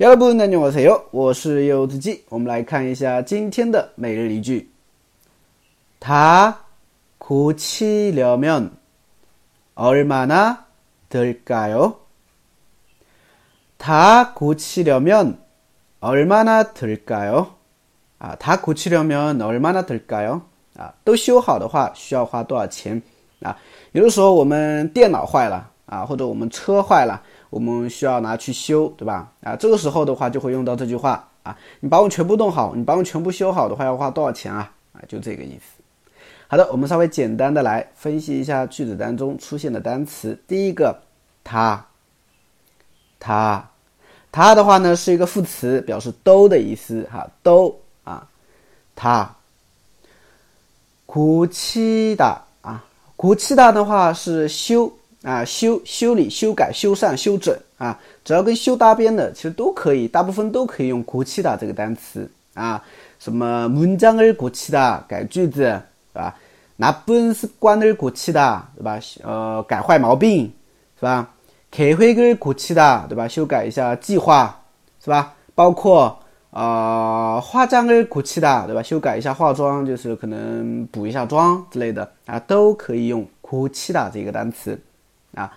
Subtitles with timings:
[0.00, 1.06] 여러분 안녕하세요.
[1.10, 2.24] 我是柚子鸡。
[2.28, 4.68] 我们来看一下今天的每日一句。
[5.98, 6.60] 다
[7.18, 8.76] 고치려면
[9.74, 10.66] 얼마나
[11.08, 11.96] 들까요?
[13.78, 15.38] 다 고치려면
[16.00, 17.54] 얼마나 들까요?
[18.18, 20.42] 아, 다 고치려면 얼마나 들까요?
[20.76, 23.00] 啊，都修好的话需要花多少钱？
[23.42, 23.56] 啊，
[23.92, 27.21] 有的时候我们电脑坏了 啊，或者我们车坏了。
[27.51, 29.29] 我们需要拿去修，对吧？
[29.43, 34.71] 啊，这个时候的话就会用到这句话啊，你把我全部弄好，你把我全部修好的话要花多少钱啊？
[34.93, 35.83] 啊，就这个意思。
[36.47, 40.41] 好的，我们稍微简单的来分析一下句子当中出现的单词。
[40.47, 40.97] 第一个，
[41.43, 41.85] 他，
[43.19, 43.69] 他，
[44.31, 48.25] 他的话呢是一个副词，表示都的意思哈，都啊，
[48.95, 49.29] 他。
[51.05, 52.81] 苦期的啊，
[53.17, 54.89] 苦期的的话是修。
[55.22, 62.82] 啊，修修理、修改、修缮、修整啊，只要跟修搭边的，其实都可以，大部分都可以用고치的这个单词啊。
[63.18, 65.62] 什么문장을고치的改句子，
[66.12, 66.36] 是吧？
[66.78, 69.00] 나쁜습관을고치的，对吧？
[69.22, 70.52] 呃，改坏毛病，
[71.00, 71.28] 是吧？
[71.72, 73.26] 계획을고치的，对吧？
[73.26, 74.62] 修改一下计划，
[75.02, 75.34] 是吧？
[75.54, 76.16] 包括
[76.50, 78.82] 啊，화장을고치的，对吧？
[78.82, 84.78] 修改一下化妆，就是可能补一下妆之类的啊，都可以用고치的这个单词。
[85.34, 85.52] 啊，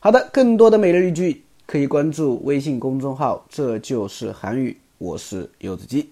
[0.00, 4.76] 好的，更多的每日一句可以关注微信公众号，这就是韩语。
[4.98, 6.10] 我是柚子鸡。